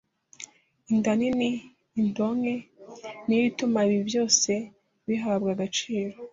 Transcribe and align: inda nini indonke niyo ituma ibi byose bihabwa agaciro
inda 0.91 1.11
nini 1.19 1.49
indonke 2.01 2.53
niyo 3.25 3.43
ituma 3.51 3.79
ibi 3.87 3.99
byose 4.09 4.51
bihabwa 5.07 5.49
agaciro 5.55 6.15